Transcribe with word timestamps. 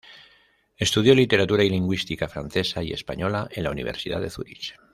Estudió 0.77 1.13
literatura 1.13 1.63
y 1.63 1.69
lingüística 1.69 2.27
francesa 2.27 2.81
y 2.81 2.91
española, 2.91 3.47
en 3.51 3.65
la 3.65 3.69
Universidad 3.69 4.19
de 4.19 4.31
Zúrich. 4.31 4.73